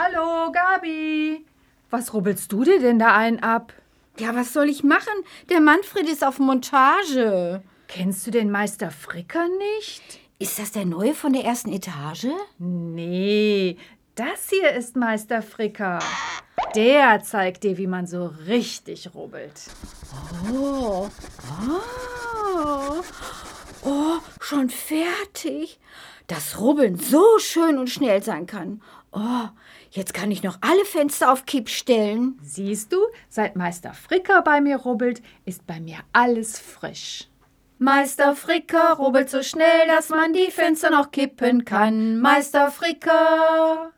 Hallo, 0.00 0.52
Gabi. 0.52 1.44
Was 1.90 2.14
rubbelst 2.14 2.52
du 2.52 2.62
dir 2.62 2.78
denn 2.78 3.00
da 3.00 3.16
ein 3.16 3.42
ab? 3.42 3.72
Ja, 4.16 4.32
was 4.32 4.52
soll 4.52 4.68
ich 4.68 4.84
machen? 4.84 5.24
Der 5.50 5.60
Manfred 5.60 6.08
ist 6.08 6.24
auf 6.24 6.38
Montage. 6.38 7.64
Kennst 7.88 8.24
du 8.24 8.30
den 8.30 8.48
Meister 8.48 8.92
Fricker 8.92 9.48
nicht? 9.76 10.20
Ist 10.38 10.60
das 10.60 10.70
der 10.70 10.84
neue 10.84 11.14
von 11.14 11.32
der 11.32 11.44
ersten 11.44 11.72
Etage? 11.72 12.28
Nee, 12.58 13.76
das 14.14 14.50
hier 14.50 14.70
ist 14.70 14.94
Meister 14.94 15.42
Fricker. 15.42 15.98
Der 16.76 17.20
zeigt 17.24 17.64
dir, 17.64 17.76
wie 17.76 17.88
man 17.88 18.06
so 18.06 18.26
richtig 18.46 19.12
rubbelt. 19.16 19.62
Oh. 20.52 21.08
Oh. 21.08 21.80
Oh, 24.18 24.22
schon 24.40 24.68
fertig. 24.70 25.78
Dass 26.26 26.60
Rubbeln 26.60 26.98
so 26.98 27.38
schön 27.38 27.78
und 27.78 27.88
schnell 27.88 28.22
sein 28.22 28.46
kann. 28.46 28.82
Oh, 29.12 29.48
jetzt 29.90 30.12
kann 30.12 30.30
ich 30.30 30.42
noch 30.42 30.58
alle 30.60 30.84
Fenster 30.84 31.32
auf 31.32 31.46
Kipp 31.46 31.68
stellen. 31.68 32.38
Siehst 32.42 32.92
du, 32.92 32.98
seit 33.28 33.56
Meister 33.56 33.94
Fricker 33.94 34.42
bei 34.42 34.60
mir 34.60 34.76
rubbelt, 34.76 35.22
ist 35.44 35.66
bei 35.66 35.80
mir 35.80 35.98
alles 36.12 36.58
frisch. 36.58 37.28
Meister 37.78 38.34
Fricker 38.34 38.94
rubbelt 38.94 39.30
so 39.30 39.42
schnell, 39.42 39.86
dass 39.86 40.08
man 40.08 40.32
die 40.32 40.50
Fenster 40.50 40.90
noch 40.90 41.12
kippen 41.12 41.64
kann. 41.64 42.18
Meister 42.18 42.70
Fricker. 42.70 43.92